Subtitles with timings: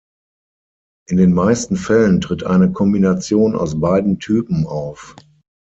[1.09, 5.15] In den meisten Fällen tritt eine Kombination aus beiden Typen auf.